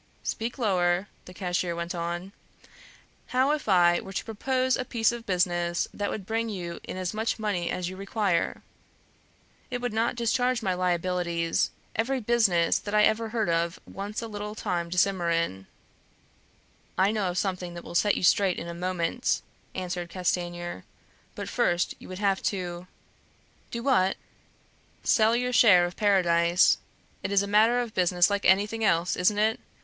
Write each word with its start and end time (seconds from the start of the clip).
"Speak 0.23 0.57
lower," 0.57 1.09
the 1.25 1.33
cashier 1.35 1.75
went 1.75 1.93
on. 1.93 2.33
"How 3.27 3.51
if 3.51 3.69
I 3.69 3.99
were 3.99 4.13
to 4.13 4.25
propose 4.25 4.75
a 4.75 4.83
piece 4.83 5.11
of 5.11 5.27
business 5.27 5.87
that 5.93 6.09
would 6.09 6.25
bring 6.25 6.49
you 6.49 6.79
in 6.83 6.97
as 6.97 7.13
much 7.13 7.37
money 7.37 7.69
as 7.69 7.87
you 7.87 7.95
require?" 7.95 8.63
"It 9.69 9.79
would 9.79 9.93
not 9.93 10.15
discharge 10.15 10.63
my 10.63 10.73
liabilities; 10.73 11.69
every 11.95 12.19
business 12.19 12.79
that 12.79 12.95
I 12.95 13.03
ever 13.03 13.29
heard 13.29 13.47
of 13.47 13.79
wants 13.85 14.23
a 14.23 14.27
little 14.27 14.55
time 14.55 14.89
to 14.89 14.97
simmer 14.97 15.29
in." 15.29 15.67
"I 16.97 17.11
know 17.11 17.29
of 17.29 17.37
something 17.37 17.75
that 17.75 17.83
will 17.83 17.93
set 17.93 18.15
you 18.17 18.23
straight 18.23 18.57
in 18.57 18.67
a 18.67 18.73
moment," 18.73 19.43
answered 19.75 20.09
Castanier; 20.09 20.83
"but 21.35 21.47
first 21.47 21.93
you 21.99 22.07
would 22.09 22.17
have 22.17 22.41
to" 22.49 22.87
"Do 23.69 23.83
what?" 23.83 24.17
"Sell 25.03 25.35
your 25.35 25.53
share 25.53 25.85
of 25.85 25.95
Paradise. 25.95 26.79
It 27.21 27.31
is 27.31 27.43
a 27.43 27.47
matter 27.47 27.79
of 27.79 27.93
business 27.93 28.31
like 28.31 28.45
anything 28.45 28.83
else, 28.83 29.15
isn't 29.15 29.37
it? 29.37 29.59